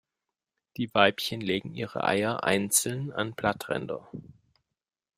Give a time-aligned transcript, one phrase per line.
[0.77, 4.09] Die Weibchen legen ihre Eier einzeln an Blattränder.